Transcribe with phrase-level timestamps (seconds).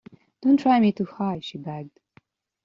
[0.41, 1.99] "Don't try me too high," she begged.